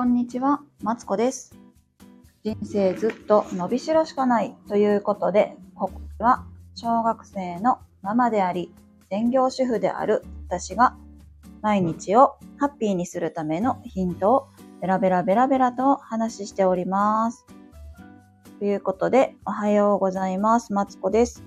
[0.00, 1.54] こんにちは、マツコです。
[2.42, 8.72] 人生ずっと伸びしろしかないということで、ここは小学生のママであり、
[9.10, 10.96] 専業主婦である私が
[11.60, 14.48] 毎日をハッピーにするためのヒントを
[14.80, 17.44] ベラベラベラベラとお話しております。
[18.58, 20.72] ということで、おはようございます。
[20.72, 21.44] マツコです。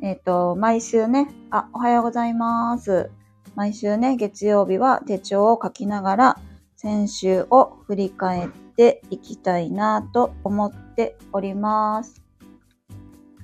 [0.00, 3.10] えっ、と、毎週ね、あ、おはようございます。
[3.56, 6.40] 毎週ね、月曜日は手帳を書きながら、
[6.86, 12.22] 先週を振り返っていきたいなと思っております。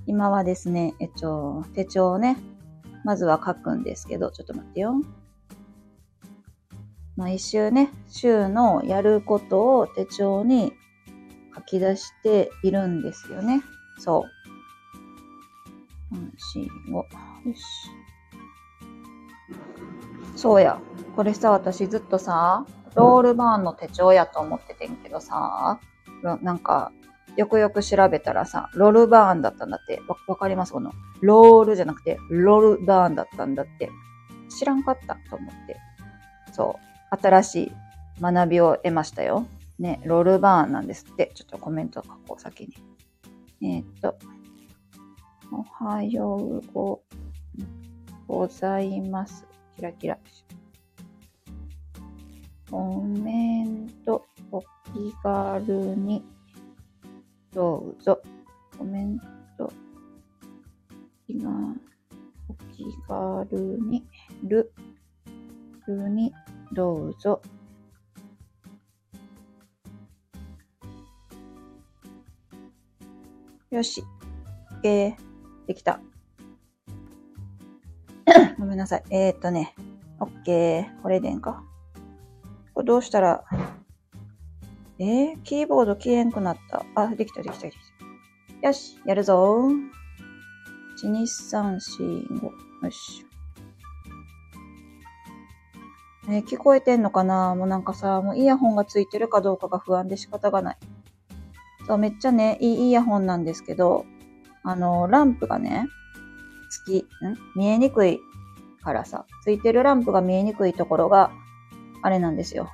[0.07, 2.37] 今はですね、えっと、手帳をね、
[3.03, 4.95] まずは書くんですけど、ちょっと待ってよ。
[7.17, 10.73] 毎週ね、週のやることを手帳に
[11.53, 13.61] 書き出しているんですよね。
[13.99, 14.25] そ
[16.13, 16.15] う。
[16.15, 16.95] 4、5。
[16.95, 17.07] よ
[17.57, 17.61] し。
[20.37, 20.81] そうや。
[21.17, 25.81] これさ、私ずっとさ、ロールバーンの手帳やと思っててんけどさ、
[26.23, 26.93] なんか、
[27.37, 30.03] よくよく調べたらさ、ロールバーンだったんだって。
[30.07, 30.73] わ、わかります？
[30.73, 33.91] この、ロールじゃなくて、ロールバーンだったんだって。
[34.51, 35.79] 知らんかったと思って。
[36.53, 36.79] そ
[37.11, 37.17] う。
[37.17, 37.73] 新しい
[38.21, 39.47] 学びを得ましたよ。
[39.79, 41.33] ね、ロールバーンなんですって。
[41.34, 42.75] ちょっとコメント書こう、先に。
[43.62, 44.19] えー、っと、
[45.51, 47.03] おはようご、
[48.29, 49.47] ございます。
[49.77, 50.19] キラキラ。
[52.73, 54.67] コメント、お気
[55.23, 56.25] 軽に、
[57.53, 58.19] どうぞ。
[58.78, 59.19] コメン
[59.59, 59.70] ト、
[62.48, 64.06] お気軽に、
[64.43, 64.73] る、
[65.87, 66.33] るに、
[66.73, 67.43] どうぞ。
[73.69, 74.03] よし。
[74.83, 75.17] えー、
[75.67, 76.00] できた。
[78.59, 79.05] ごめんなさい。
[79.11, 79.75] えー、っとね。
[80.20, 81.03] オッケー。
[81.03, 81.62] これでんか。
[82.83, 83.44] これどうしたら、
[84.98, 86.84] えー、キーボード消えんくなった。
[86.97, 87.77] あ、できた、できた、でき
[88.61, 88.66] た。
[88.66, 89.69] よし、やるぞ。
[91.00, 92.44] 1、2、3、4、5。
[92.44, 93.25] よし。
[96.28, 97.54] えー、聞こえてんのかな？
[97.54, 100.76] もうなんかさ、もうイヤホンがついてるかどうかが不安で仕方がない。
[101.87, 104.06] そう、めっちゃね、いいイヤホンなんですけど、
[104.65, 105.87] あの、ランプがね、
[106.69, 107.04] つき、ん？
[107.54, 108.19] 見えにくい
[108.82, 111.31] からさ、ついてるランプが見えにくいところが、
[112.03, 112.69] あれなんですよ。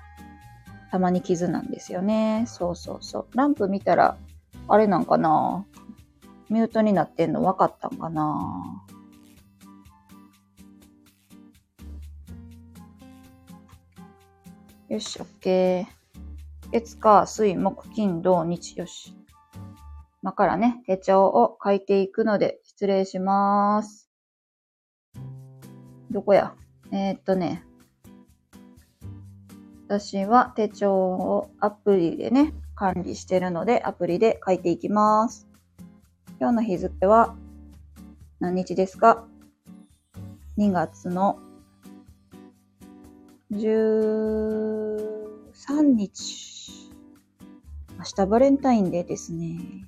[0.90, 2.44] たまに傷なんですよね。
[2.46, 3.26] そうそうそう。
[3.36, 4.16] ランプ見たら、
[4.68, 5.66] あれなんかな？
[6.48, 8.84] ミュートになってんの分かったんかな？
[14.88, 16.72] よし、オッケー。
[16.72, 19.14] 月、火、水、木、金、土、日、よし。
[20.22, 24.10] 今からね、手帳を書いていくので、失礼します。
[26.10, 26.54] どこや？
[26.90, 27.62] えー、っとね、
[29.88, 35.48] 私は手帳をアプリでね、管理してるので、アプリで書いていきます。
[36.38, 37.34] 今日の日付は
[38.38, 39.24] 何日ですか
[40.58, 41.38] ?2 月の
[43.50, 46.92] 13日。
[47.96, 49.87] 明日バレンタインデーですね。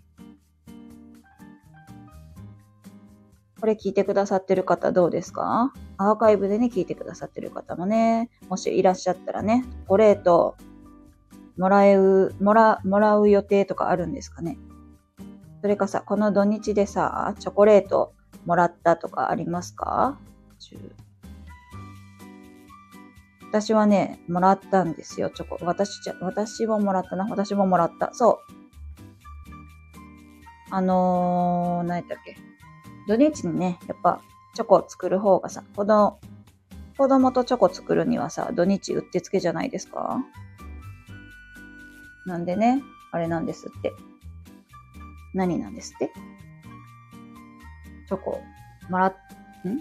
[3.60, 5.72] これ聞いてくださってる方どうですか？
[5.98, 10.56] アーカイブでね、聞いてくださってる方もね、もしいらっしゃったらね、チョコレート
[11.58, 14.56] もらえう、もら、もらう予定とかあるんですかね？
[15.60, 18.14] それかさ、この土日でさ、チョコレート
[18.46, 20.18] もらったとかありますか？
[23.50, 25.58] 私はね、もらったんですよ、チョコ。
[25.66, 27.26] 私じゃ、私ももらったな。
[27.28, 28.10] 私ももらった。
[28.14, 28.52] そう。
[30.70, 32.36] あのー、何やったっけ？
[33.10, 34.20] 土日にね、やっぱ、
[34.54, 36.20] チョコ作る方がさ、子供、
[36.96, 40.24] 子供とチョコ作るにはさ、土日うってつけじゃないですか？
[42.24, 43.92] なんでね、あれなんですって。
[45.34, 46.12] 何なんですって？
[48.06, 48.40] チョコ、
[48.88, 49.78] もらっ、ん？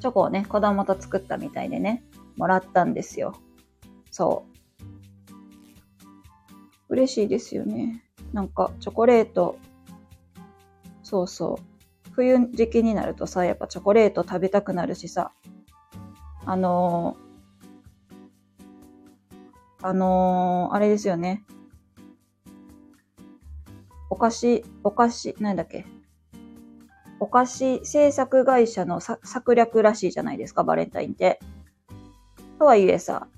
[0.00, 2.04] チョコをね、子供と作ったみたいでね、
[2.36, 3.34] もらったんですよ。
[4.12, 4.44] そ
[5.28, 5.32] う。
[6.90, 8.04] 嬉しいですよね。
[8.32, 9.58] なんか、チョコレート、
[11.14, 12.10] そうそう。
[12.10, 15.30] 冬時期になるとさ、やっぱチョコレート食べたくなるしさ、
[16.44, 21.44] あのー、あのー、あれですよね。
[24.10, 25.86] お菓子、お菓子、なんだっけ。
[27.20, 31.38] お菓子製作会社の策略らしいじゃないですか、バレンタインって。
[32.58, 33.28] とはいえさ、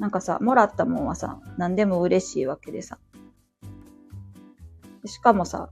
[0.00, 2.98] なんかさ、もらったもんはさ、何でも嬉しいわけでさ。
[5.04, 5.70] しかもさ、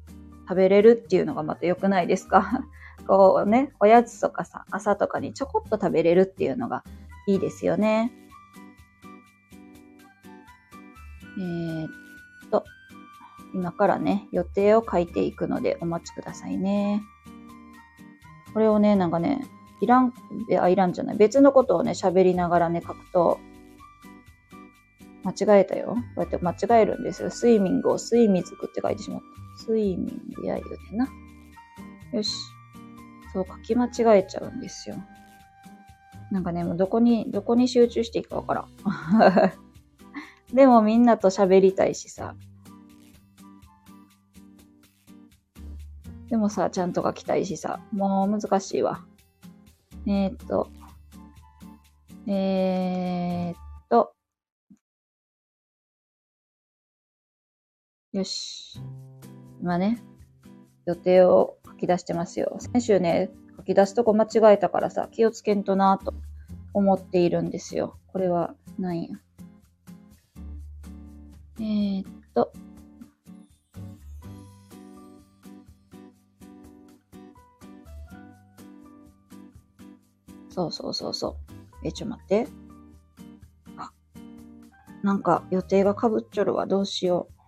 [0.50, 2.64] 食べれるっていうのがまた良くないですか？
[3.06, 6.82] こうね、おやつとかさ、朝とかにちょこっと食べれるっていうのが
[7.28, 8.12] いいですよね。
[11.38, 11.88] えー、っ
[12.50, 12.64] と、
[13.54, 17.00] 今からね、予定を書いていくのでお待ちくださいね。
[18.52, 19.46] これをね、なんかね、
[19.80, 20.12] いらん、
[20.60, 21.16] あ、いらんじゃない。
[21.16, 23.38] 別のことをね、喋りながらね、書くと、
[25.22, 25.94] 間違えたよ。
[25.94, 27.30] こうやって間違えるんですよ。
[27.30, 29.40] スイミングをスイミズクって書いてしまった。
[29.66, 31.08] スイミングや言うてな。
[32.12, 32.34] よし。
[33.32, 34.96] そう、書き間違えちゃうんですよ。
[36.30, 38.68] なんかね、もうどこに、どこに集中していいかわからん。
[40.54, 42.34] でもみんなと喋りたいしさ。
[46.28, 47.80] でもさ、ちゃんと書きたいしさ。
[47.92, 49.04] もう難しいわ。
[50.06, 50.70] えー、っと。
[52.26, 53.56] えー、っ
[53.88, 54.14] と。
[58.12, 58.80] よし。
[59.60, 60.02] 今ね、
[60.86, 62.56] 予定を書き出してますよ。
[62.58, 66.14] 先週ね、書き出すとこ間違えたからさ、気をつけんとなと
[66.72, 67.98] 思っているんですよ。
[68.06, 69.18] これは何や。
[71.58, 72.52] えー、っと。
[80.48, 81.86] そうそうそうそう。
[81.86, 82.48] え、ちょ待って。
[83.76, 83.92] あ、
[85.02, 86.66] なんか予定が被っちょるわ。
[86.66, 87.39] どうしよう。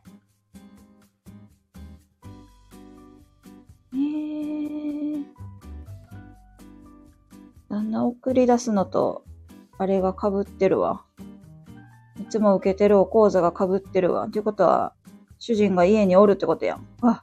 [7.96, 9.24] 送り出すのと、
[9.78, 11.04] あれが被ってるわ。
[12.20, 14.28] いつも受けてるお講座が被ってるわ。
[14.28, 14.94] ということは、
[15.38, 16.86] 主人が家におるってことやん。
[17.02, 17.22] あ、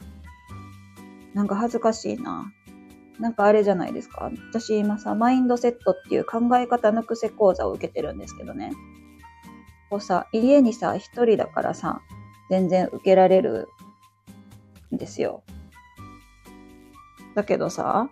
[1.33, 2.51] なんか恥ずかしいな。
[3.19, 4.31] なんかあれじゃないですか。
[4.51, 8.71] 私今さ、マインドセットっていう考え方の癖講座を受けてるんですけどね。
[9.89, 12.01] こうさ、家にさ、一人だからさ、
[12.49, 13.67] 全然受けられる
[14.93, 15.43] んですよ。
[17.35, 18.09] だけどさ、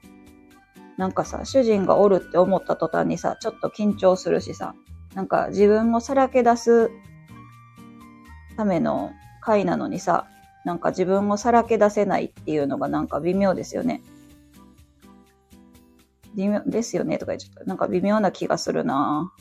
[0.97, 4.73] なんかさ、主人がおるって思った途端にさ、ちょっと緊張するしさ、
[5.13, 6.89] なんか自分をさらけ出す
[8.55, 9.11] ための
[9.41, 10.27] 会なのにさ、
[10.65, 14.01] なんか自分をさらけ出せないっていうのがなんか微妙ですよね。
[16.35, 17.63] 微妙ですよねとか言っちゃった。
[17.63, 19.31] なんか微妙な気がするな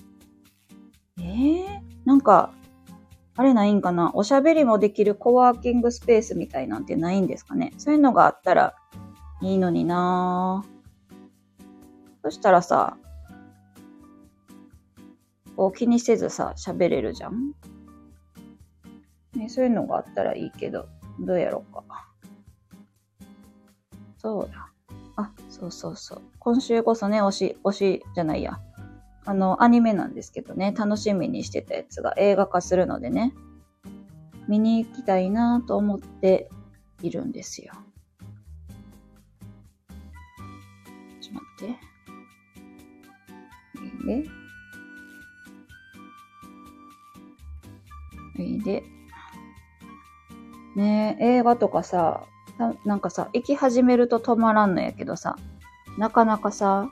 [1.19, 1.67] えー、
[2.05, 2.53] なんか、
[3.39, 4.13] あれないんかな？
[4.15, 7.73] おしゃべりもできるコワーキングスペースみたいなんてないんですかね？
[7.77, 8.75] そういうのがあったら
[9.43, 10.76] いいのになぁ。
[12.27, 12.97] そしたらさ、
[15.55, 17.53] こう気にせずさ、喋れるじゃん？
[19.37, 20.89] ね、そういうのがあったらいいけど、
[21.21, 21.85] どうやろうか。
[24.19, 24.73] そうだ。
[25.15, 26.23] あ、そうそうそう。
[26.41, 28.59] 今週こそね、推し、推しじゃないや。
[29.25, 33.35] あの、アニメなんですけどね、楽しみにしてたやつが映画化するのでね、
[34.49, 36.51] 見に行きたいなと思って
[37.03, 37.73] いるんですよ。
[41.21, 41.86] ちょっと待って。
[44.07, 44.25] で、
[48.39, 48.83] いいで、
[50.77, 52.25] ね映画とかさ、
[52.85, 55.37] なんかさ、行き始めると止まらんのやけどさ、
[55.99, 56.91] なかなかさ、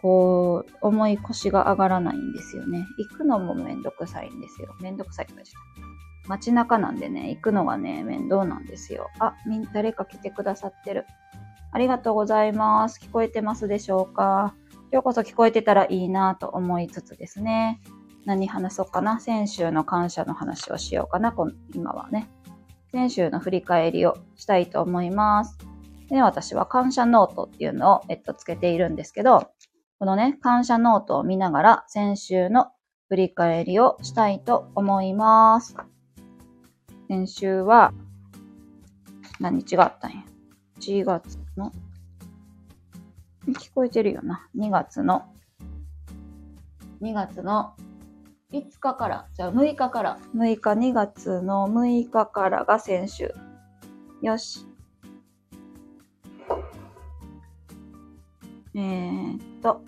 [0.00, 2.86] こう、重い腰が上がらないんですよね。
[2.98, 4.74] 行くのもめんどくさいんですよ。
[4.80, 5.52] めんどくさい感じ
[6.28, 9.08] 街中なんでね、行くのがね、面倒なんですよ。
[9.20, 11.06] あ、みん、誰か来てくださってる。
[11.72, 13.00] ありがとうございます。
[13.00, 14.54] 聞こえてますでしょうか？
[14.92, 17.80] 今日こそ聞こえてたらいいなと思いつつですね。
[18.26, 19.20] 何話そうかな？
[19.20, 21.34] 先週の感謝の話をしようかな
[21.74, 22.28] 今はね。
[22.90, 25.56] 先週の振り返りをしたいと思います。
[26.08, 29.50] で、私は感謝ノートっていうのを、えっと、つけているんですけど、
[29.98, 32.66] このね、感謝ノートを見ながら先週の
[33.08, 35.74] 振り返りをしたいと思います。
[37.08, 37.94] 先週は、
[39.40, 40.18] 何日があったんや
[40.80, 41.72] ？1月の
[43.48, 44.48] 聞こえてるよな。
[44.56, 45.24] 2月の、
[47.00, 47.74] 2月の
[48.52, 53.34] 5日から、じゃあ6日から、6日、2月の6日からが先週。
[54.20, 54.66] よし。
[58.74, 59.82] えー、っと、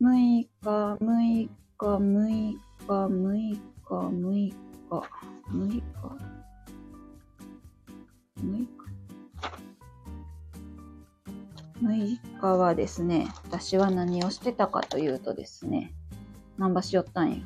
[0.00, 3.58] 6日、6日、6日、6日、
[3.88, 4.54] 6日、
[12.68, 15.94] はですね、私は何をしてたかというとですね、
[16.58, 17.38] 何場しよったんや。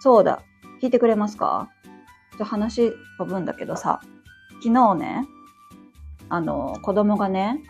[0.00, 0.42] そうだ、
[0.80, 1.68] 聞いてくれますか？
[2.38, 4.00] ちょ話飛ぶんだけどさ、
[4.62, 5.26] 昨日ね、
[6.28, 7.60] あの、子供がね、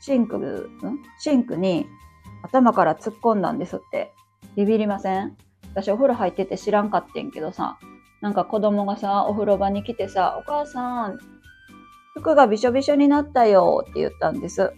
[0.00, 1.02] シンク、ん？
[1.18, 1.86] シンクに
[2.42, 4.10] 頭から突っ込んだんですって。
[4.56, 5.36] ビビりません？
[5.72, 7.78] 私お風呂入ってて知らんかってんけどさ、
[8.22, 11.18] なんか子供がさ、お風呂場に来てさ、お母さん、
[12.14, 14.72] 服がびしょびしょになったよって言ったんです。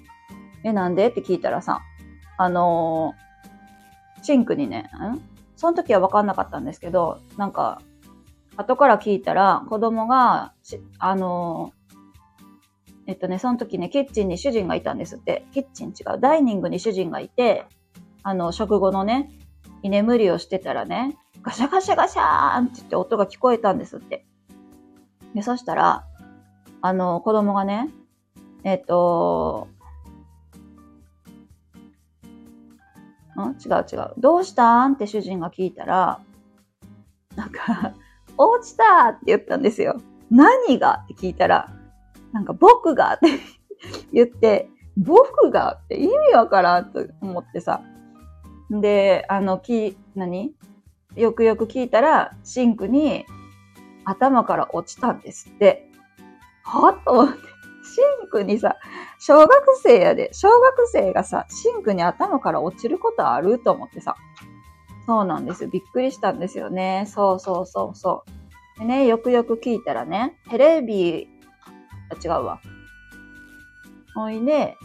[0.65, 1.09] え、なんで？
[1.09, 1.83] って聞いたらさ、
[2.39, 5.21] あのー、シンクにね、ん？
[5.57, 7.81] その時は分かんなかったんですけど、なんか、
[8.57, 10.53] 後から聞いたら、子供が、
[10.99, 11.73] あの、
[13.07, 15.45] えっとね、その時ね、キッチンに主人がいたんですって。
[15.53, 16.21] キッチン違う。
[16.21, 17.67] ダイニングに主人がいて、
[18.23, 19.31] あの、食後のね、
[19.83, 24.25] 居眠りをしてたらね、ガシャガシャガシャーンって言って音が聞こえたんですって。
[25.35, 26.07] で、そしたら、
[26.81, 27.91] あの、子供がね、
[28.63, 29.69] えっと、
[33.43, 34.15] ん違う違う。
[34.19, 34.95] どうしたん？
[34.95, 36.21] って主人が聞いたら、
[37.37, 37.93] なんか、
[38.37, 40.01] 落ちたって言ったんですよ。
[40.31, 41.01] 何が？
[41.05, 41.73] って聞いたら、
[42.33, 43.15] なんか僕が？
[43.15, 43.29] って
[44.13, 47.83] 言って、僕がって意味わからんと思ってさ。
[48.71, 50.55] で、あの、き、何？
[51.17, 53.25] よくよく聞いたら、シンクに
[54.05, 55.91] 頭から落ちたんですって。
[56.63, 57.54] はと思って。
[57.95, 58.77] シンクにさ、
[59.19, 59.51] 小学
[59.83, 64.17] 生やで、小学生がさ、シンクに頭から落ちることあると思ってさ。
[65.07, 65.71] そうなんですよ。
[65.71, 67.05] びっくりしたんですよね。
[67.07, 68.25] そうそうそうそ
[68.77, 68.81] う。
[68.81, 71.29] でね、よくよく聞いたらね、テレビ、
[72.11, 72.61] あ、違うわ。
[74.15, 74.77] ほいで、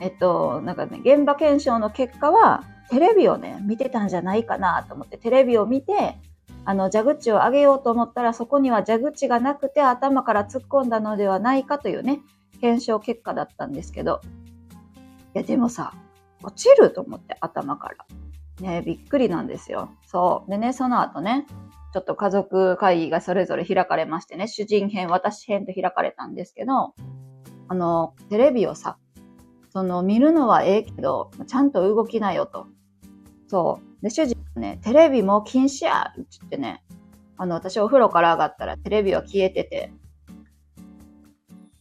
[0.00, 6.16] えっと、なんかね、現場検証の結果は、テレビをね、見てたんじゃないかなと思って、テレビを見て、
[6.68, 12.20] あの、蛇口を上げようと思ったら、そこには蛇口がなくて頭から突っ込んだのではないかというね、
[12.60, 14.20] 検証結果だったんですけど。
[15.34, 15.94] いや、でもさ、
[16.42, 17.96] 落ちると思って、頭から。
[18.60, 19.88] ね、びっくりなんですよ。
[20.04, 20.50] そう。
[20.50, 21.46] でね、その後ね、
[21.94, 26.92] ちょっと家族会議がそれぞれ開かれましてね、主人編、私編と開かれたんですけど、
[27.68, 28.98] あの、テレビをさ、
[29.70, 32.66] その見るのはええけど、ちゃんと動きなよと。
[33.46, 34.02] そう。
[34.02, 36.82] で、主人ね、テレビも禁止やって言ってね、
[37.36, 39.92] あの、私お風呂から上がったらテレビは消えてて。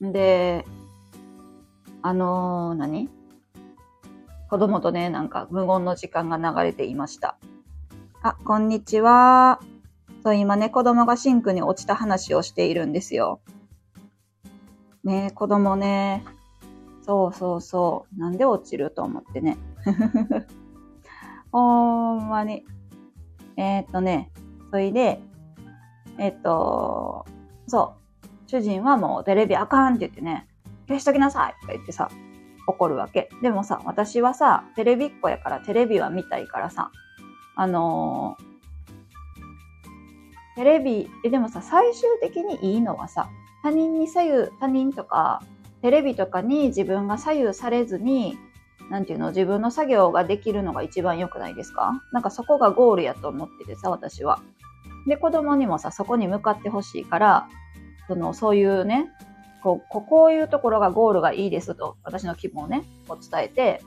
[0.02, 0.66] で、
[2.02, 3.10] あのー、何？
[4.50, 7.38] 子供とね、なんか無言の時間が流れていました。
[8.22, 9.60] あ、こんにちは。
[10.24, 13.42] そう、今ね、子供がシンクに落ちた話をしているんですよ。
[15.04, 16.24] ね子供ね、
[17.06, 18.20] そうそうそう。
[18.20, 19.58] なんで落ちると思ってね。
[21.52, 22.66] ほんまに。
[23.58, 24.32] えー、っとね、
[24.72, 25.20] それで、
[26.18, 27.26] えー、っと、
[27.68, 28.28] そう。
[28.48, 30.48] 主人はもうテレビあかんって言ってね、
[30.88, 32.10] 消しときなさいとか言ってさ、
[32.68, 33.30] 怒るわけ。
[33.42, 36.92] でもさ、私はさ、テレビっ子やからテレビは見たいからさ、
[37.56, 43.30] あのー、テレビ、え、でもさ、最終的にいいのはさ、
[43.64, 45.42] 他人に左右、他人とか、
[45.82, 48.38] テレビとかに自分が左右されずに、
[48.90, 52.02] なんていうの、自分の作業ができるのが一番良くないですか？
[52.14, 54.40] なんかそこがゴールやと思っててさ、私は。
[55.08, 57.48] で、子供にもさ、そこに向かってほしいから、
[58.08, 59.10] その、そういうね、
[59.62, 63.82] こう、こういうところがゴールがいいですと、私の気分をね、こう伝えて、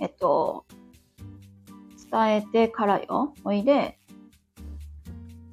[0.00, 0.64] えっと、
[2.10, 3.98] 伝えてからよ、おいで、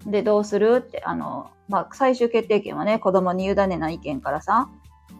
[0.06, 4.70] で、どうするって、あの、まあ、最終決定権はね、子供に委ねない意見からさ、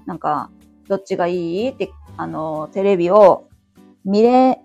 [0.06, 0.50] なんか、
[0.88, 3.48] どっちがいいって、あの、テレビを
[4.04, 4.60] 見れ、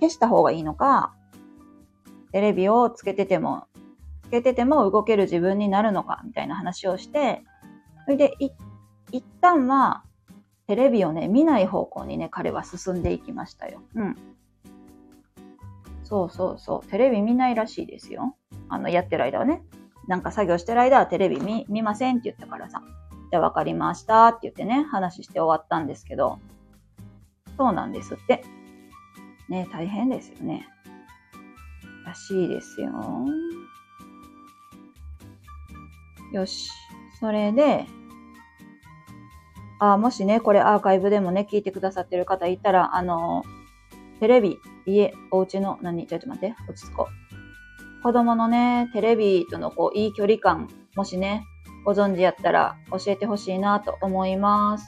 [0.00, 1.14] 消した方がいいのか、
[2.32, 3.66] テレビをつけてても、
[4.24, 7.42] つけてても動ける自分になるのか、みたいな話をして、
[8.04, 8.50] それで、い、
[9.10, 10.04] 一旦は、
[10.66, 13.80] テレビをね、見ない方向にね、彼は進んでいきましたよ。
[13.94, 14.16] うん。
[16.04, 16.90] そうそうそう。
[16.90, 18.36] テレビ見ないらしいですよ。
[18.68, 19.62] あの、やってる間はね。
[20.08, 22.82] なんか作業してる間はテレビ見、見ませんって言ったからさ。
[23.30, 26.38] じゃあ分かりましたって言ってね、話して終わったんですけど、
[27.58, 28.44] そうなんですって。
[29.48, 30.66] ね、大変ですよね。
[32.06, 32.90] らしいですよ。
[36.32, 36.70] よし。
[37.20, 37.86] それで、
[39.80, 43.42] あ、もしね、これアーカイブでもね、聞いてくださってる方いたら、あの、
[44.20, 47.08] テレビ、家、お家の、何、ちょっと待って、落ち着こ
[48.00, 48.02] う。
[48.02, 51.44] 子供のね、テレビとのこう、いい距離感、もしね、
[51.84, 54.84] ご存知やったら教えてほしいなと思います。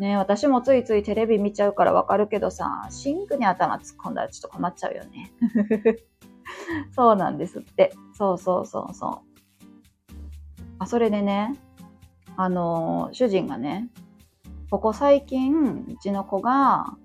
[0.00, 5.30] ね私もついついテレビ見ちゃうからわかるけどさ、シンクに頭突っ込んだらちょっと困っちゃうよね。
[6.96, 7.92] そうなんですって。
[8.14, 9.30] そうそうそうそう。
[10.78, 11.54] あ、それでね、
[12.36, 13.90] あのー、主人がね、
[14.70, 16.96] ここ最近、うちの子が、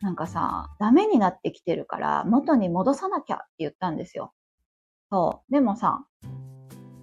[0.00, 4.32] なんかさ、ダメになってきてるから、元に戻さなきゃって言ったんですよ。
[5.10, 5.52] そう。
[5.52, 6.04] でもさ、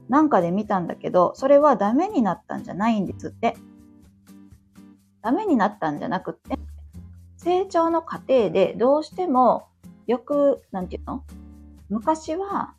[0.09, 3.55] なんかで見たんだけど、それはダメになったんじゃないんですって。
[5.29, 6.57] ダメになったんじゃなくて、
[7.37, 9.67] 成長の過程でどうしても
[10.07, 11.23] よく、なんていうの？
[11.87, 12.73] 昔は、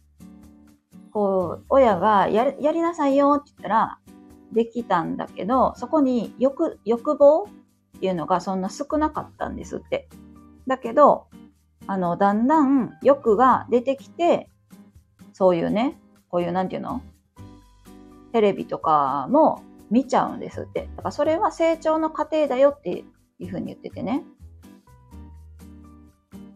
[1.13, 3.99] こう、親がややりなさいよって言ったら、
[4.51, 10.09] できたんだけど、そこに欲、欲望っていうのがそんな少なかったんですって。
[10.67, 11.29] だけど、
[11.87, 14.51] あの、だんだん欲が出てきて、
[15.35, 17.01] そういうね、こういうなんていうの？
[18.33, 20.89] テレビとかも見ちゃうんですって。
[20.97, 23.05] だからそれは成長の過程だよって
[23.39, 24.25] いうふうに言っててね。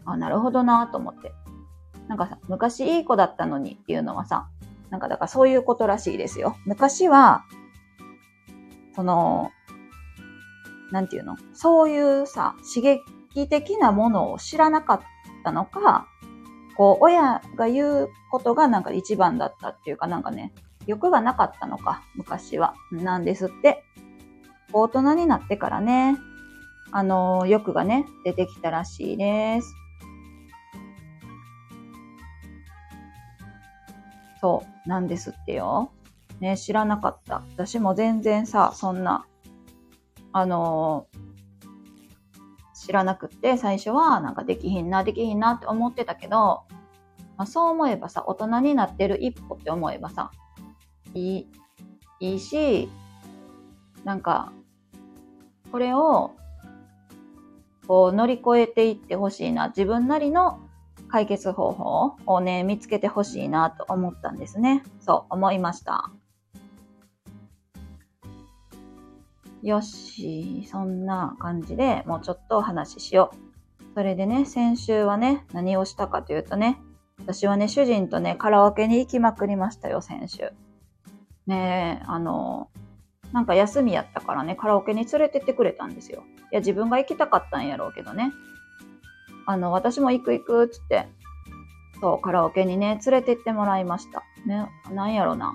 [0.05, 1.33] あ、なるほどなと思って。
[2.09, 4.49] なんかさ、昔いい子だったのにっていうのはさ、
[4.91, 6.57] なんかだからそういうことらしいですよ。
[6.67, 7.45] 昔は、
[8.95, 9.51] その、
[10.93, 11.37] なんていうの？
[11.55, 15.01] そういうさ、刺激的なものを知らなかっ
[15.43, 16.07] たのか、
[16.77, 20.53] こう、親が言うことがなんか一番だったっていうかなんかね、
[20.87, 22.75] 欲がなかったのか、昔は。
[22.93, 23.85] なんですって。
[24.73, 26.17] 大人になってからね、
[26.91, 29.75] あの、欲がね、出てきたらしいです。
[34.41, 35.93] そう、なんですってよ。
[36.41, 37.43] ね、知らなかった。
[37.55, 39.27] 私も全然さ、そんな、
[40.33, 41.07] あの、
[42.75, 46.65] 知らなくって、最初はなんかできひんな、できひんなって思ってたけど、
[47.37, 50.31] まあ、そう思えばさ、大人になってる一歩って思えばさ、
[51.15, 51.47] いい、
[52.21, 52.89] いいし、
[54.05, 54.53] なんか、
[55.73, 56.33] これを、
[57.87, 59.69] こう乗り越えていってほしいな。
[59.69, 60.61] 自分なりの
[61.09, 64.83] 解決方法をね、見つけてほしいなと思ったんですね。
[65.01, 66.11] そう思いました。
[69.63, 73.33] よし、そんな感じでもうちょっとお話ししよ
[73.81, 73.95] う。
[73.95, 76.81] それでね、先週はね、何をしたかというとね、
[77.19, 80.53] 私はね、主人とね、カラオケに行きまくりましたよ、先週。
[81.47, 82.69] ね、あの、
[83.33, 86.23] なんか休みやったからね、カラオケに連れてってくれたんですよ。
[86.53, 88.33] いや、自分が行きたかったんやろうけどね。
[89.47, 91.07] あの、私も行く行くっ、つって、
[92.01, 94.23] そう、カラオケにね、連れてってもらいました。
[94.47, 95.55] ね、なんやろな。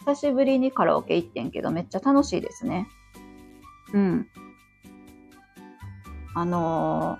[0.00, 2.88] 久しぶりにカラオケ行ってんけど、めっちゃ楽しいですね。
[3.92, 4.26] うん。
[6.34, 7.18] あの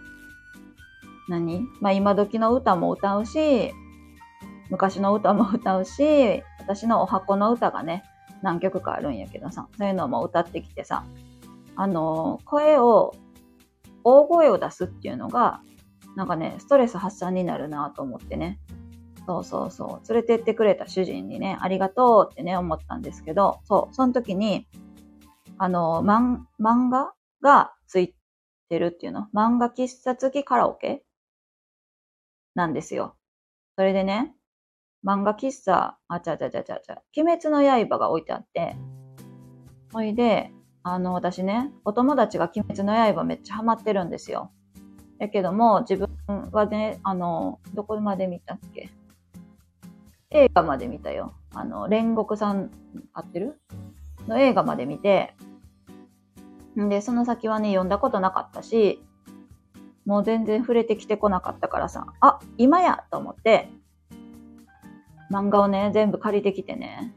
[1.28, 1.66] ー、何？
[1.80, 3.72] まあ、今時の歌も歌うし、
[4.70, 6.42] 昔の歌も歌うし、
[6.74, 8.04] 私のお箱の歌がね、
[8.42, 11.04] 何曲かあるんやけどさ、そういうのも歌ってきてさ、
[11.74, 13.12] あの、声を
[14.04, 15.62] 大声を出すっていうのが、
[16.14, 18.60] なんかね、ストレス発散になるなと思ってね。
[19.26, 20.12] そうそうそう。
[20.12, 24.68] 連れてってくれた主人にね、ありがとうってね、思ったんですけど、そう、その時に、
[25.58, 26.46] あの、漫
[26.88, 28.14] 画がつい
[28.68, 29.26] てるっていうの？
[29.34, 31.02] 漫画喫茶付きカラオケ？
[32.54, 33.16] なんですよ。
[33.76, 34.34] それでね、
[35.04, 38.76] 漫画喫茶、あちゃちゃちゃちゃちゃ、鬼滅の刃が置いてあって、
[39.92, 44.50] ほいで、あの、私ね、お友達が鬼滅の刃めっちゃハマってるんですよ。
[45.18, 48.90] やけども、自分はね、あの、どこまで見たっけ？
[50.30, 51.34] 映画まで見たよ。
[51.54, 52.70] あの、煉獄さん、
[53.12, 53.60] 合ってる？
[54.28, 55.34] の映画まで見て、
[56.78, 59.02] んで、その先はね、読んだことなかったし、
[60.06, 63.68] もう全然触れてきてこなかったからさ、あ、今やと思って、
[65.30, 67.14] 漫画をね、全部借りてきてね、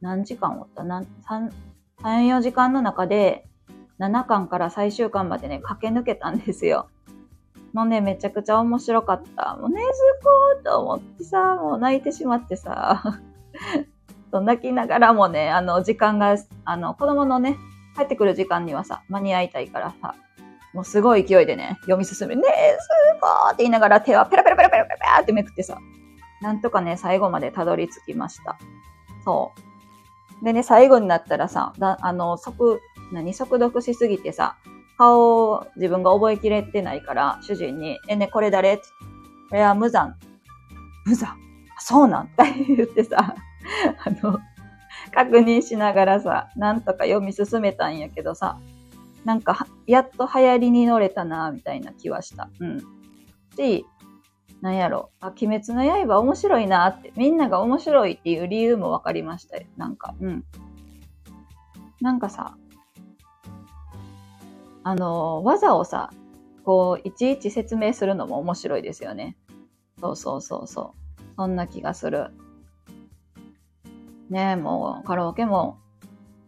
[0.00, 0.82] 何時間おった？
[0.84, 1.50] な、3、
[2.02, 3.46] 3、4時間の中で、
[4.00, 6.88] 7巻から最終巻までね、駆け抜けたんですよ。
[7.72, 9.56] もうね、めちゃくちゃ面白かった。
[9.56, 9.88] もうねず
[10.22, 13.20] こーと思ってさ、もう泣いてしまってさ、
[14.32, 17.56] 泣きながらもね、あの、時間が、あの、子供のね、
[17.96, 20.14] 帰ってくる時間にはさ、間に合いたいからさ、
[20.74, 22.88] もうすごい勢いでね、読み進め、ねえ、す
[23.20, 25.78] ごーって言いながら手はペラペラペラペラペラペラってめくってさ、
[26.42, 28.58] なんとかね、最後までたどり着きました。
[29.24, 29.52] そ
[30.42, 30.44] う。
[30.44, 32.80] でね、最後になったらさ、だあの、速、
[33.12, 34.56] 何、速読しすぎてさ、
[34.98, 38.74] 顔を自分が覚えきれてないから、主人に、え、ね、これ誰？
[38.74, 38.82] って、
[39.50, 40.16] これは無残。
[41.06, 41.38] 無残
[41.78, 42.24] そうなん？
[42.24, 43.34] って言ってさ、
[44.04, 44.38] あの、
[45.14, 48.58] 確認しながらさ、なんとか読み進めたんやけどさ、
[49.24, 52.50] なんか、やっと流行りに乗れたな、みたいな気はした。
[52.58, 52.80] うん。
[53.56, 53.86] し、
[54.62, 59.64] なんやろ、あ、鬼滅の刃面白いなって、みんなが面白いっていう理由も分かりましたよ。
[59.76, 60.44] なんか、うん。
[62.00, 62.56] なんかさ、
[64.84, 66.10] あの、技をさ、
[66.64, 69.36] こう、いちいち説明するのも面白いですよね。
[70.00, 71.22] そうそうそうそう。
[71.36, 72.30] そんな気がする。
[74.30, 75.78] ねえもうカラオケも、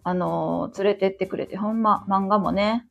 [0.05, 2.87] あの連れてってくれて、ほんま、漫画もね、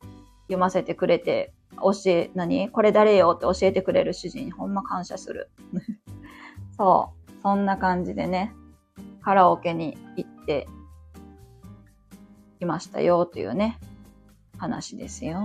[0.47, 1.52] 読ませてくれて、
[1.83, 2.69] 教え、何？
[2.69, 5.51] これ誰よって教えてくれる主人にほんま感謝する。
[6.77, 7.41] そう。
[7.41, 8.53] そんな感じでね、
[9.21, 10.67] カラオケに行って
[12.59, 13.79] きましたよというね、
[14.57, 15.39] 話ですよ。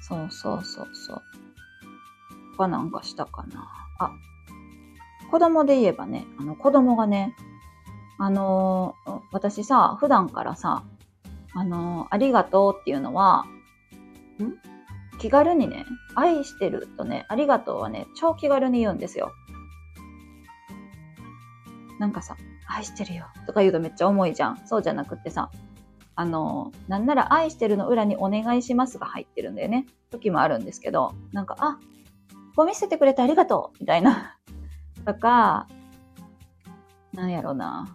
[0.00, 1.22] そうそうそうそう。
[2.56, 3.68] 他なんかしたかな。
[4.00, 4.10] あ、
[5.30, 7.36] 子供で言えばね、あの子供がね、
[8.18, 10.82] あのー、私さ、普段からさ、
[11.58, 13.44] あの、ありがとうっていうのは、
[14.40, 15.18] ん？
[15.18, 19.32] 気軽にね、愛してるとね、ありがとうはね、超気軽に言うんですよ。
[21.98, 22.36] なんかさ、
[22.68, 24.60] 愛してるよとか言うとめっちゃ重いじゃん。
[24.66, 25.50] そうじゃなくってさ、
[26.14, 29.86] あの、なんなら愛してるの裏にお願いしますが入ってるんだよね。
[30.10, 31.80] 時もあるんですけど、なんか、あ、
[32.54, 34.38] ゴミ捨ててくれてありがとうみたいな。
[35.04, 35.66] とか、
[37.14, 37.88] なんやろな。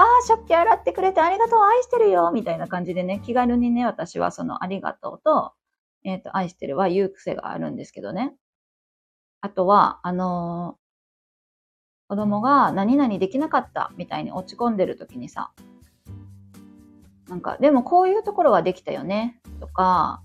[0.00, 5.52] ああ、食器洗ってくれてありがとう、愛してるよみたいな感じでね、気軽にね、私はそのありがとうと、
[6.04, 8.34] えっ、ー、と、愛してるは言う癖があるんですけどね。
[9.42, 15.52] あとは、あのー、子供が何々できなかったみたいに落ち込んでる時にさ、
[17.28, 20.22] なんか、でもこういうところはできたよねとか、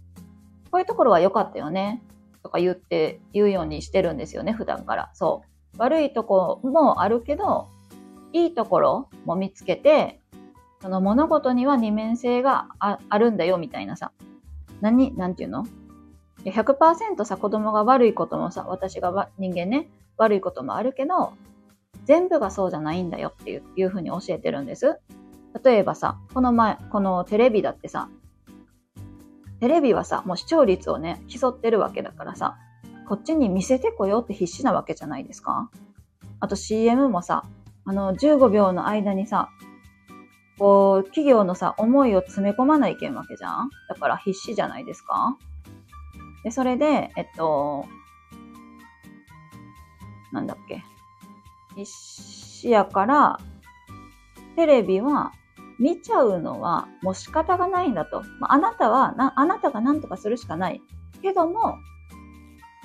[0.71, 2.01] こういうところは良かったよね
[2.43, 5.11] とか言って、言うようにしてるんですよね、普段から。
[5.15, 5.77] そう。
[5.77, 7.67] 悪いとこもあるけど、
[8.35, 10.19] いいところも見つけて、
[10.81, 14.11] その物事には二面性があるんだよみたいなさ。
[14.81, 15.65] 何、なんていうの
[16.43, 21.31] ?100% さ、子供が悪いこともさ、私が人間ね、悪いこともあるけど、
[22.03, 24.99] 全部がそうじゃないんだよっていういうふうに教えてるんです。
[25.63, 28.09] 例えばさ、この前、このテレビだってさ、
[29.61, 32.57] テレビはさ、もう視聴率をね、競ってるわけだからさ、
[33.07, 35.71] こっちに見せてこようって必死なわけじゃないですか
[36.41, 37.45] あと CM もさ、
[37.85, 39.49] あの、15秒の間にさ、
[40.57, 43.69] こう、企業のさ、思いを詰め込まないけんわけじゃん？
[43.89, 45.37] だから必死じゃないですか？
[46.43, 47.85] で、それで、えっと、
[50.31, 50.83] なんだっけ？
[51.75, 53.39] 必死やから、
[54.55, 55.33] テレビは
[55.77, 58.23] 見ちゃうのはもう仕方がないんだと。
[58.39, 60.81] まあ、あなたはな、あなたが何とかするしかない。
[61.21, 61.77] けども、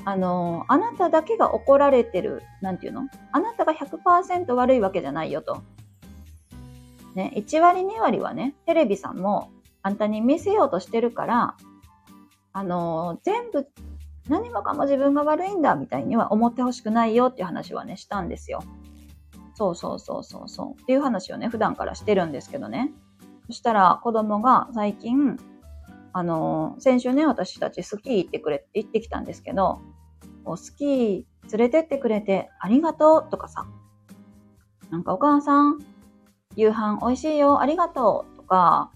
[0.04, 3.08] あの、あなただけが怒られてる、なんていうの？
[3.32, 5.62] あなたが100%悪いわけじゃないよと。
[7.14, 9.50] ね、1割2割はね、テレビさんも
[9.82, 11.56] あんたに見せようとしてるから、
[12.52, 13.68] あの、全部
[14.28, 18.62] 何もかも自分が悪いんだみたいには思ってほしくないよっていう話はね、したんですよ。
[19.54, 20.82] そうそうそうそうそう。
[20.82, 22.92] っていう話をね、普段からしてるんですけどね。
[23.48, 25.36] そしたら子供が最近、
[26.12, 29.80] あの、先週ね、私たちスキー行ってくれって言ってきたんですけど、
[30.56, 31.24] スキー
[31.56, 33.66] 連れてってくれてありがとうとかさ、
[34.90, 35.78] なんかお母さん、
[36.56, 38.90] 夕飯美味しいよ、ありがとうとか、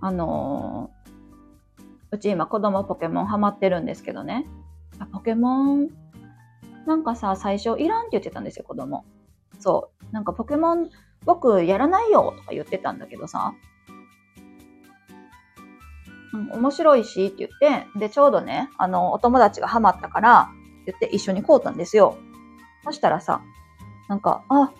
[0.00, 0.90] あの
[2.10, 4.46] うち今子供ポケモンハマってるんですけどね、
[5.12, 5.88] ポケモン、
[6.86, 9.04] なんかさ、最初いらんって言ってたんですよ、子供。
[9.58, 10.12] そう。
[10.12, 10.90] なんかポケモン
[11.24, 13.54] 僕やらないよとか言ってたんだけどさ、
[16.32, 17.48] うん、面白いしって言
[17.80, 20.50] って、で、ちょうどね、あの、お友達がハマったから、
[20.86, 22.16] 言って一緒に買うたんですよ。
[22.84, 23.42] そしたらさ、
[24.08, 24.72] なんか、あ、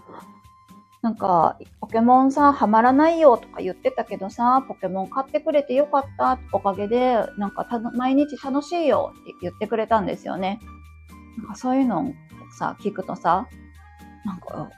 [1.03, 10.61] なんか、ポケモンさ、ハマらないよとか言ってたけどさ、ポケモン買ってくれてよかった、おかげで、なんか毎日楽しいよって言ってくれたんですよね。
[11.39, 12.13] なんかそういうのを
[12.57, 13.49] さ、聞くとさ、
[14.25, 14.71] なんか、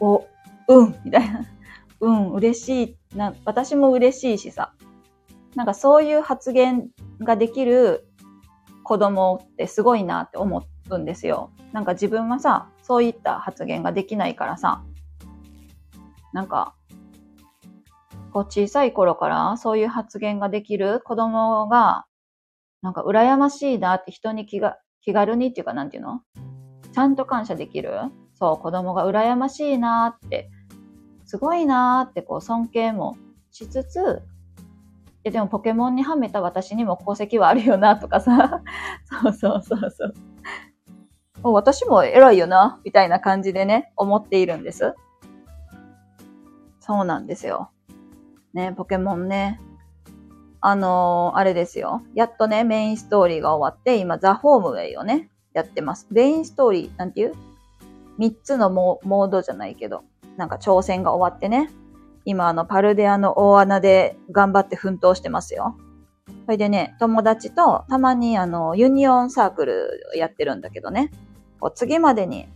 [0.00, 0.24] お、
[0.68, 1.46] うん、みたいな。
[2.00, 4.72] うん、嬉しいな、私も嬉しいしさ、
[5.58, 8.06] なんかそういう発言ができる
[8.84, 11.50] 子供ってすごいなって思うんですよ。
[11.72, 14.84] なんか自分はさ、そういった発言ができないからさ、
[16.32, 16.76] なんか、
[18.32, 22.06] こう小さい頃からそういう発言ができる子供が、
[22.80, 26.22] なんか羨ましいなって人に気が、気軽にっていうかなんていうの？
[26.92, 27.94] ちゃんと感謝できる？
[28.34, 30.52] そう、子供が羨ましいなって、
[31.24, 33.16] すごいなってこう尊敬も
[33.50, 34.22] しつつ、
[35.24, 38.62] ででもポケモンにはめた私にも功績はあるよなとかさ、
[39.22, 40.14] そうそうそうそう。
[41.42, 44.94] 私も偉いよな、みたいな感じでね、思っているんです。
[46.80, 47.70] そうなんですよ。
[48.54, 49.60] ね、ポケモンね。
[50.60, 52.02] あのー、あれですよ。
[52.14, 56.08] やっとね、メインストーリーが終わって、今、ザ・ホームウェイをね、やってます。
[56.10, 57.34] メインストーリー、なんていう？
[58.16, 60.02] 三つのモードじゃないけど、
[60.36, 61.70] なんか挑戦が終わってね、
[62.28, 65.78] 今あのパルデアの大穴で頑張って奮闘してますよ。
[66.44, 71.10] それでね、友達とたまにあのユニオンサークルやってるんだけどね、
[71.58, 72.46] こう次までに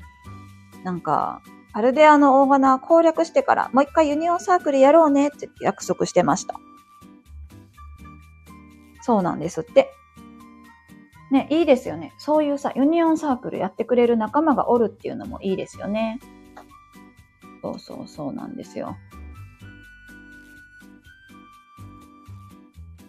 [0.84, 1.40] なんか
[1.72, 6.54] パルデアの大穴攻略してからもう一回ユニオンサークルやろうねって約束してました。
[9.00, 9.90] そうなんですって。
[11.30, 12.12] ね、いいですよね。
[12.18, 16.20] そういうさ、ユニオンサークルやってくれる仲間がおるっていうのもいいですよね。
[17.62, 18.98] そうそうそうなんですよ。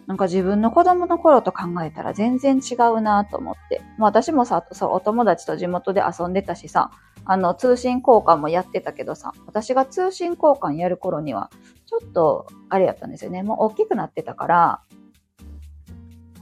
[0.06, 3.80] なんか自分の子供の頃と考えたら全然違うなと思って。
[3.96, 6.90] まあ私もさ、そう、お友達と地元で遊んでたしさ、
[7.24, 11.50] あの、通信交換もやってたけどさ、私が通信交換やる頃には、
[11.86, 13.42] ちょっと、あれやったんですよね。
[13.42, 14.82] もう大きくなってたから、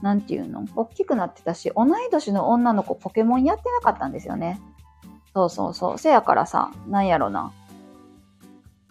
[0.01, 0.65] なんていうの？
[0.75, 4.59] 大きくなってたし、同い年の女の子ポケモンやってなかったんですよね。
[5.33, 5.97] そうそうそう。
[5.97, 7.53] せやからさ、なんやろな。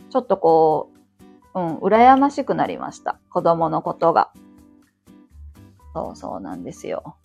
[0.08, 0.90] ちょっとこ
[1.54, 3.18] う、うん、羨ましくなりました。
[3.28, 4.32] 子供のことが。
[5.94, 7.16] そうそうなんですよ。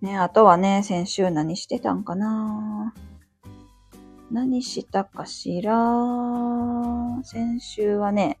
[0.00, 2.94] ね、あとはね、先週何してたんかな
[4.30, 5.74] 何したかしら
[7.24, 8.38] 先週はね、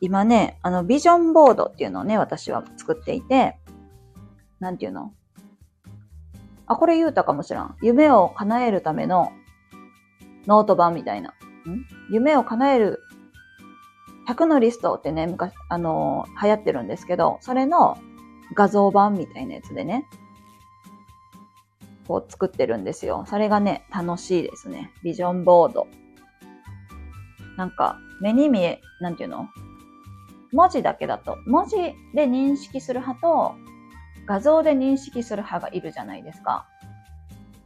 [0.00, 3.56] 今ね、あの、ビジョンボードっていうのをね、私は作っていて、
[4.60, 5.14] なんていうの？
[6.66, 7.76] あ、これ言うたかもしらん。
[7.80, 9.32] 夢を叶えるための
[10.46, 11.30] ノート版みたいな。
[11.30, 11.34] ん？
[12.10, 12.97] 夢を叶える
[14.28, 17.96] 100のリストってね、昔、あのー、流行ってるんですけど、それの
[18.54, 20.06] 画像版みたいなやつでね、
[22.06, 23.24] こう作ってるんですよ。
[23.26, 24.92] それがね、楽しいですね。
[25.02, 25.86] ビジョンボード。
[27.56, 29.48] なんか、目に見え、なんていうの？
[30.52, 31.76] 文字だけだと、文字
[32.14, 33.54] で認識する派と、
[34.26, 36.66] 画像で認識する派がいるじゃないですか。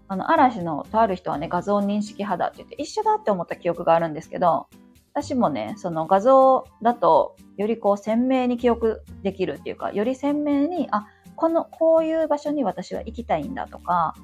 [0.06, 4.68] あの、嵐のとある人はね、画像認識派だって言って、一緒だって思った記憶があるんですけど、
[5.14, 14.14] 私もね、その画像だと、よりこう鮮明に記憶できるっていうか、より鮮明に、あ、この、こういう場所に私は行きたいんだとか、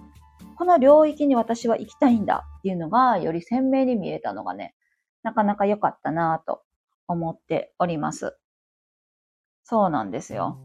[0.57, 4.75] この領域に私は行きたいんだっていうのが、より鮮明に見えたのがね、
[5.23, 6.63] なかなか良かったなぁと
[7.07, 8.39] 思っております。
[9.65, 10.59] そうなんですよ。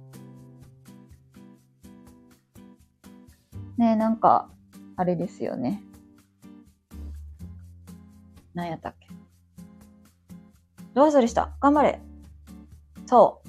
[3.77, 4.49] ねなんか、
[4.95, 5.83] あれですよね。
[8.53, 9.02] 何やったっけ？
[10.93, 12.01] どうするした頑張れ。
[13.05, 13.41] そ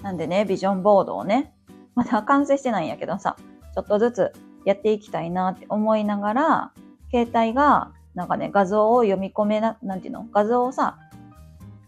[0.00, 0.02] う。
[0.02, 1.54] なんでね、ビジョンボードをね、
[1.94, 3.36] まだ完成してないんやけどさ、
[3.74, 4.32] ちょっとずつ
[4.64, 6.72] やっていきたいなって思いながら、
[7.10, 10.26] 携帯が、なんかね、画像を読み込めな、なんていうの？
[10.32, 10.98] 画像をさ、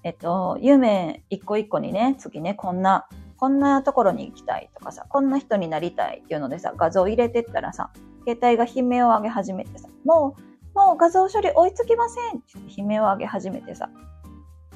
[0.03, 7.91] えっと、夢一個一個にね、次ね、こんな、こんなところに行きたいとかさ、こんな人になりたいっていうのでさ、画像を入れてったらさ、
[8.27, 10.43] 携帯が悲鳴を上げ始めてさ、もう、
[10.75, 13.91] もう画像処理追いつきませんって悲鳴を上げ始めてさ、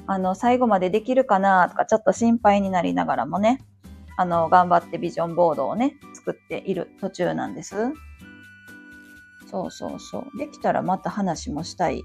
[0.07, 3.59] あの、最後までできるかなとか、ちょっと心配になりながらもね、
[4.17, 7.75] あの、頑張ってビジョンボードをね、作っている途中なんです。
[9.49, 10.37] そうそうそう。
[10.37, 12.03] できたらまた話もしたい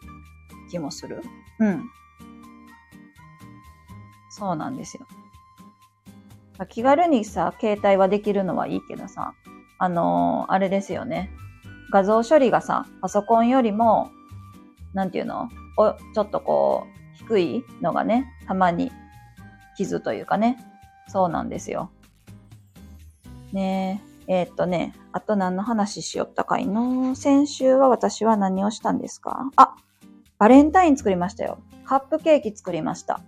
[0.71, 1.23] 気もする。
[1.59, 1.85] うん。
[4.31, 5.07] そうなんですよ。
[6.69, 9.35] 気軽にさ、携帯はできるのはいいけどさ、
[9.79, 11.31] あのー、あれですよね。
[11.91, 14.11] 画像処理がさ、パソコンよりも、
[14.95, 15.49] なんていうの？
[15.77, 18.91] おちょっとこう、低いのがね、たまに
[19.77, 20.59] 傷というかね、
[21.09, 21.91] そうなんですよ。
[23.53, 29.51] ねえ、えー、っとね、あと何の話しよったかいの先週は私は何をしたんですか？
[29.57, 29.75] あ、
[30.39, 31.59] バレンタイン作りましたよ。
[31.85, 33.21] カップケーキ作りました。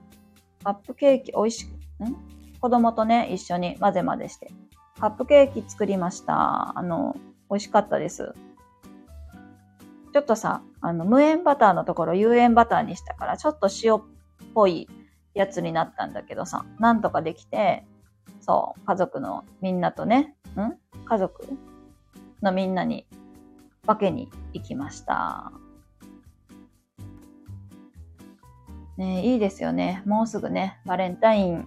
[0.62, 2.16] カップケーキ美味しく、ん？
[2.60, 4.52] 子供とね、一緒に混ぜ混ぜして。
[5.00, 6.78] カップケーキ作りました。
[6.78, 7.16] あの、
[7.50, 8.34] 美味しかったです。
[10.12, 14.02] ちょっとさ、あの、無塩バターのところ有塩バターにしたから、ちょっと塩っ
[14.54, 14.88] ぽい
[15.34, 17.86] やつになったんだけどさ、なんとかできて、
[18.40, 20.76] そう、家族のみんなとね、ん？
[21.06, 21.48] 家族
[22.42, 23.06] のみんなに
[23.86, 25.52] 分けに行きました。
[28.98, 30.02] ねいいですよね。
[30.04, 31.66] もうすぐね、バレンタイン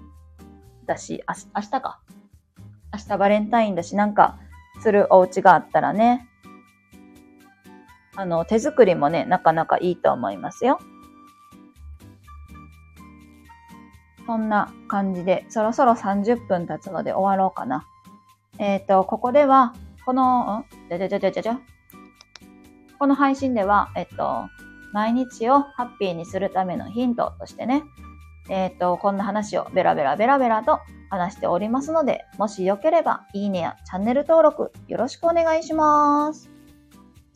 [0.85, 1.99] だし、あ明日か。
[2.93, 4.37] 明日バレンタインだし、なんか
[4.81, 6.29] するお家があったらね、
[8.15, 10.79] あの、手作りもね、なかなかいいと思いますよ。
[14.25, 17.87] そんな感じで、そろそろ30分経つので終わろうかな。
[18.57, 19.73] えっ、ー、と、ここでは、
[20.05, 20.65] この、ん？
[20.89, 21.59] じゃじゃじゃじゃじゃじゃ。
[22.97, 24.47] この配信では、えっと、
[24.93, 27.83] 毎日をハッピーにするためのヒントとしてね、
[28.49, 36.54] えっと、こんな話をベラベラベラベラと話しておりますので、もしよければ、いいねやチャンネル登録よろしくお願いします。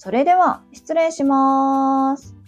[0.02, 2.39] それでは、失礼します。